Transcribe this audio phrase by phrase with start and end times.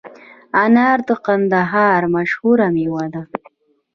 [0.63, 3.21] انار د کندهار مشهوره مېوه ده